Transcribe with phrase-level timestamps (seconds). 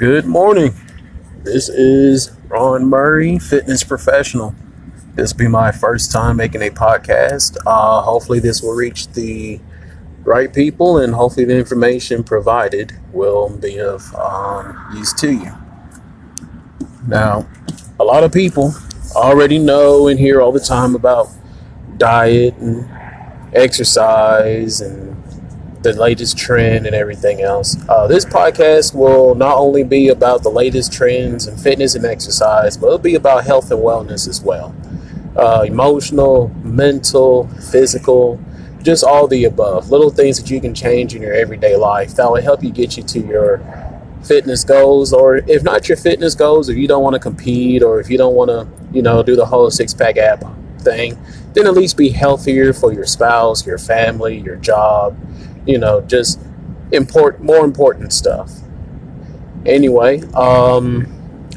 [0.00, 0.72] Good morning.
[1.42, 4.54] This is Ron Murray, fitness professional.
[5.14, 7.58] This will be my first time making a podcast.
[7.66, 9.60] Uh, hopefully, this will reach the
[10.22, 15.52] right people, and hopefully, the information provided will be of um, use to you.
[17.06, 17.46] Now,
[17.98, 18.72] a lot of people
[19.14, 21.28] already know and hear all the time about
[21.98, 22.88] diet and
[23.54, 25.22] exercise and
[25.82, 27.76] the latest trend and everything else.
[27.88, 32.76] Uh, this podcast will not only be about the latest trends in fitness and exercise,
[32.76, 34.74] but it'll be about health and wellness as well.
[35.36, 38.38] Uh, emotional, mental, physical,
[38.82, 39.90] just all the above.
[39.90, 42.96] Little things that you can change in your everyday life that will help you get
[42.96, 43.62] you to your
[44.24, 48.00] fitness goals, or if not your fitness goals, if you don't want to compete, or
[48.00, 50.44] if you don't want to, you know, do the whole six pack ab
[50.80, 51.18] thing,
[51.54, 55.16] then at least be healthier for your spouse, your family, your job,
[55.66, 56.40] you know, just
[56.92, 58.52] import more important stuff.
[59.66, 61.06] Anyway, um,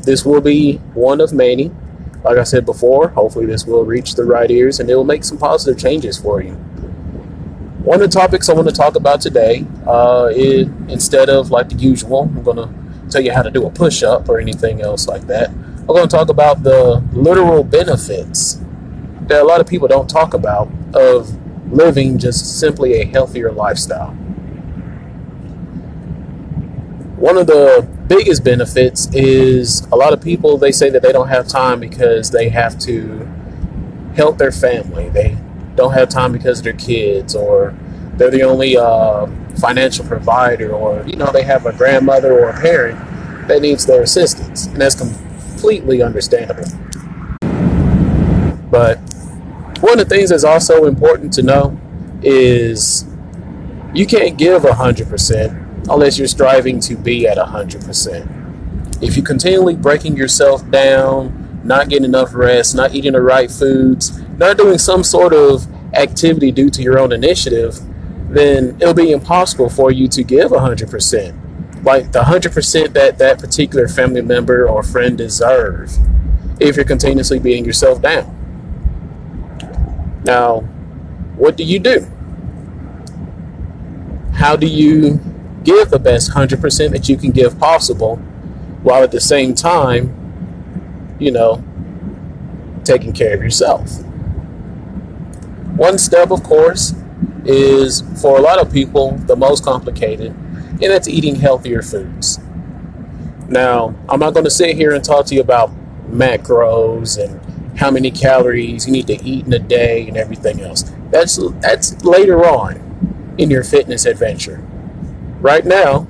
[0.03, 1.71] this will be one of many.
[2.23, 5.23] Like I said before, hopefully this will reach the right ears and it will make
[5.23, 6.53] some positive changes for you.
[7.83, 11.69] One of the topics I want to talk about today uh, is instead of like
[11.69, 12.69] the usual, I'm going to
[13.09, 15.49] tell you how to do a push up or anything else like that.
[15.49, 18.61] I'm going to talk about the literal benefits
[19.27, 21.37] that a lot of people don't talk about of
[21.73, 24.11] living just simply a healthier lifestyle.
[27.17, 31.29] One of the biggest benefits is a lot of people they say that they don't
[31.29, 33.27] have time because they have to
[34.15, 35.09] help their family.
[35.09, 35.37] They
[35.75, 37.73] don't have time because of their kids or
[38.15, 39.27] they're the only uh,
[39.59, 42.99] financial provider or you know they have a grandmother or a parent
[43.47, 46.65] that needs their assistance and that's completely understandable
[48.69, 48.99] but
[49.83, 51.77] one of the things that's also important to know
[52.21, 53.05] is
[53.93, 59.03] you can't give 100% unless you're striving to be at 100%.
[59.03, 64.21] If you're continually breaking yourself down, not getting enough rest, not eating the right foods,
[64.37, 67.77] not doing some sort of activity due to your own initiative,
[68.29, 71.83] then it'll be impossible for you to give 100%.
[71.83, 75.91] Like the 100% that that particular family member or friend deserve
[76.61, 78.32] if you're continuously beating yourself down.
[80.23, 80.61] Now,
[81.35, 82.07] what do you do?
[84.33, 85.19] How do you
[85.63, 88.17] give the best 100% that you can give possible
[88.83, 90.13] while at the same time,
[91.19, 91.63] you know,
[92.83, 94.03] taking care of yourself?
[95.75, 96.93] One step, of course,
[97.45, 102.39] is for a lot of people the most complicated, and that's eating healthier foods.
[103.49, 105.71] Now, I'm not going to sit here and talk to you about
[106.09, 107.39] macros and
[107.77, 110.83] how many calories you need to eat in a day and everything else.
[111.09, 114.57] That's that's later on in your fitness adventure.
[115.39, 116.07] Right now,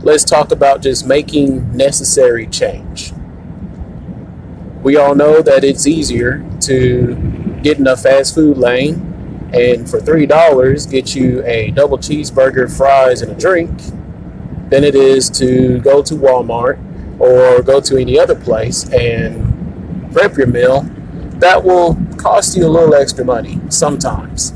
[0.00, 3.12] let's talk about just making necessary change.
[4.82, 7.14] We all know that it's easier to
[7.62, 9.14] get in a fast food lane
[9.52, 13.70] and for $3 get you a double cheeseburger, fries, and a drink
[14.68, 16.78] than it is to go to Walmart
[17.20, 19.55] or go to any other place and
[20.16, 20.80] prep your meal,
[21.40, 24.52] that will cost you a little extra money sometimes.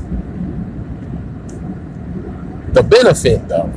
[2.73, 3.71] The benefit, though,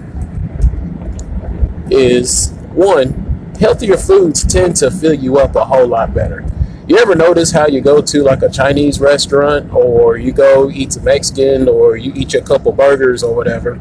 [1.91, 6.43] is one, healthier foods tend to fill you up a whole lot better.
[6.89, 10.95] You ever notice how you go to like a Chinese restaurant or you go eat
[10.95, 13.79] some Mexican or you eat your couple burgers or whatever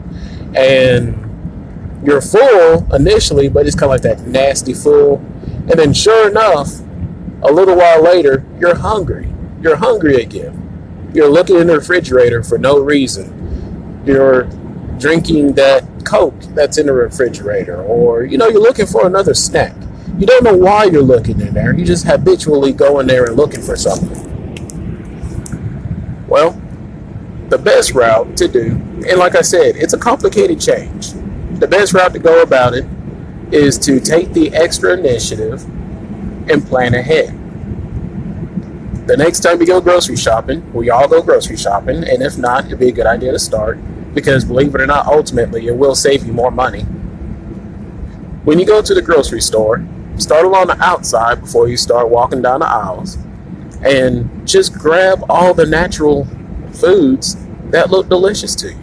[0.56, 1.20] and
[2.06, 5.18] you're full initially, but it's kind of like that nasty full.
[5.70, 6.82] And then sure enough,
[7.44, 9.32] a little while later, you're hungry.
[9.62, 11.12] You're hungry again.
[11.14, 14.04] You're looking in the refrigerator for no reason.
[14.06, 14.44] You're
[14.98, 19.76] drinking that Coke that's in the refrigerator, or you know, you're looking for another snack.
[20.18, 21.74] You don't know why you're looking in there.
[21.74, 24.30] You just habitually go in there and looking for something.
[26.28, 26.60] Well,
[27.50, 28.72] the best route to do,
[29.08, 31.14] and like I said, it's a complicated change.
[31.60, 32.86] The best route to go about it
[33.52, 35.64] is to take the extra initiative
[36.50, 37.40] and plan ahead.
[39.08, 42.66] The next time you go grocery shopping, we all go grocery shopping, and if not,
[42.66, 43.78] it'd be a good idea to start
[44.14, 46.84] because believe it or not, ultimately it will save you more money.
[48.44, 49.86] When you go to the grocery store,
[50.18, 53.18] start along the outside before you start walking down the aisles
[53.84, 56.28] and just grab all the natural
[56.72, 57.36] foods
[57.72, 58.80] that look delicious to you.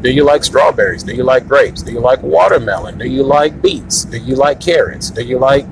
[0.00, 1.02] Do you like strawberries?
[1.02, 1.82] Do you like grapes?
[1.82, 2.98] Do you like watermelon?
[2.98, 4.04] Do you like beets?
[4.04, 5.10] Do you like carrots?
[5.10, 5.66] Do you like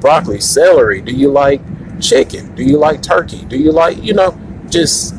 [0.00, 1.00] broccoli, celery?
[1.00, 1.60] Do you like
[2.00, 2.54] chicken?
[2.54, 3.44] Do you like turkey?
[3.44, 5.14] Do you like, you know, just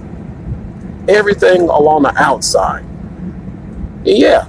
[1.08, 2.84] everything along the outside?
[2.84, 4.48] And yeah,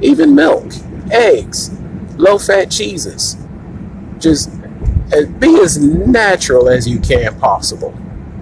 [0.00, 0.72] even milk,
[1.10, 1.70] eggs,
[2.16, 3.36] low fat cheeses.
[4.18, 4.50] Just
[5.12, 7.96] uh, be as natural as you can possible,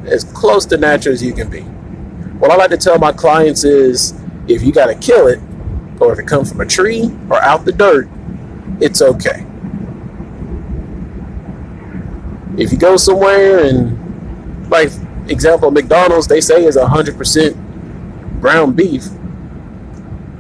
[0.04, 1.62] as close to natural as you can be.
[2.40, 4.14] What I like to tell my clients is
[4.48, 5.40] if you got to kill it,
[6.00, 8.08] or if it comes from a tree or out the dirt,
[8.80, 9.44] it's okay.
[12.58, 14.90] If you go somewhere and, like,
[15.28, 19.04] example, McDonald's, they say is 100% ground beef,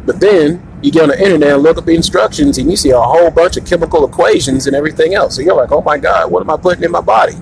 [0.04, 2.90] but then you get on the internet and look up the instructions and you see
[2.90, 5.36] a whole bunch of chemical equations and everything else.
[5.36, 7.34] So you're like, oh my God, what am I putting in my body?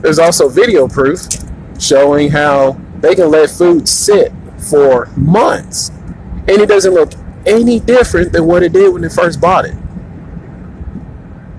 [0.00, 1.20] There's also video proof
[1.78, 4.32] showing how they can let food sit
[4.70, 5.90] for months
[6.48, 7.12] and it doesn't look
[7.46, 9.76] any different than what it did when they first bought it.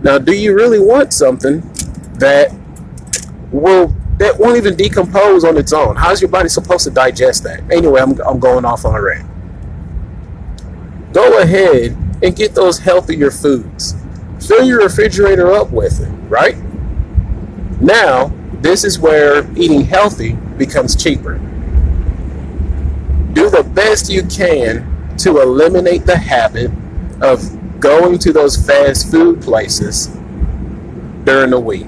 [0.01, 1.61] Now, do you really want something
[2.19, 2.53] that
[3.51, 5.95] will that won't even decompose on its own?
[5.95, 7.61] How's your body supposed to digest that?
[7.71, 9.29] Anyway, I'm, I'm going off on a rant.
[11.13, 13.95] Go ahead and get those healthier foods.
[14.39, 16.57] Fill your refrigerator up with it, right?
[17.79, 18.31] Now,
[18.61, 21.37] this is where eating healthy becomes cheaper.
[23.33, 26.71] Do the best you can to eliminate the habit
[27.21, 30.07] of going to those fast food places
[31.23, 31.87] during the week.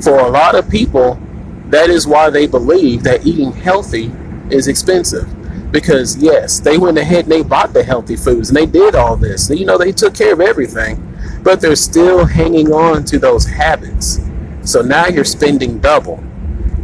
[0.00, 1.20] For a lot of people,
[1.66, 4.12] that is why they believe that eating healthy
[4.50, 5.28] is expensive.
[5.70, 9.16] Because, yes, they went ahead and they bought the healthy foods and they did all
[9.16, 9.50] this.
[9.50, 14.20] You know, they took care of everything, but they're still hanging on to those habits.
[14.62, 16.22] So now you're spending double.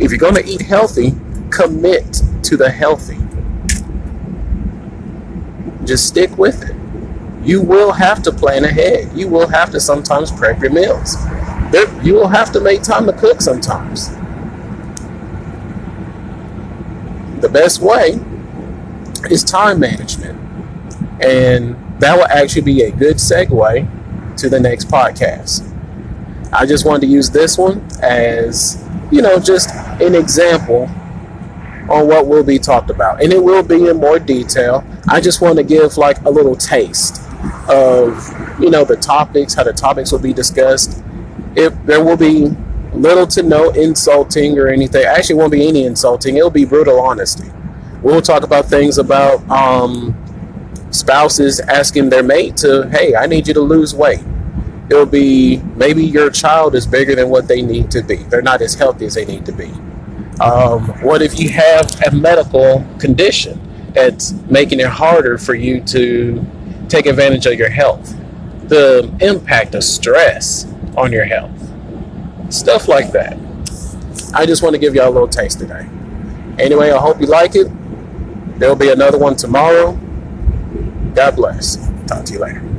[0.01, 1.15] If you're going to eat healthy,
[1.51, 3.19] commit to the healthy.
[5.87, 6.75] Just stick with it.
[7.47, 9.17] You will have to plan ahead.
[9.17, 11.17] You will have to sometimes prep your meals.
[11.75, 14.11] There, you will have to make time to cook sometimes.
[17.41, 18.21] The best way
[19.29, 20.39] is time management.
[21.21, 25.69] And that will actually be a good segue to the next podcast.
[26.53, 30.83] I just wanted to use this one as, you know, just an example
[31.91, 33.21] on what will be talked about.
[33.21, 34.85] And it will be in more detail.
[35.09, 37.21] I just want to give like a little taste
[37.69, 41.03] of, you know, the topics, how the topics will be discussed.
[41.57, 42.55] If there will be
[42.95, 45.05] little to no insulting or anything.
[45.05, 46.37] Actually, won't be any insulting.
[46.37, 47.51] It'll be brutal honesty.
[48.03, 50.15] We'll talk about things about um,
[50.91, 54.25] spouses asking their mate to, hey, I need you to lose weight.
[54.91, 58.17] It'll be maybe your child is bigger than what they need to be.
[58.17, 59.73] They're not as healthy as they need to be.
[60.41, 63.61] Um, what if you have a medical condition
[63.95, 66.45] that's making it harder for you to
[66.89, 68.15] take advantage of your health?
[68.69, 70.67] The impact of stress
[70.97, 71.51] on your health.
[72.53, 73.39] Stuff like that.
[74.35, 75.89] I just want to give y'all a little taste today.
[76.59, 77.69] Anyway, I hope you like it.
[78.59, 79.93] There'll be another one tomorrow.
[81.15, 81.77] God bless.
[82.07, 82.74] Talk to you later.